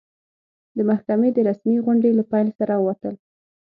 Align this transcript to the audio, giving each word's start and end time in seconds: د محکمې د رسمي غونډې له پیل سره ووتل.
د 0.75 0.77
محکمې 0.89 1.29
د 1.33 1.37
رسمي 1.49 1.77
غونډې 1.85 2.09
له 2.19 2.23
پیل 2.31 2.47
سره 2.59 2.73
ووتل. 2.77 3.15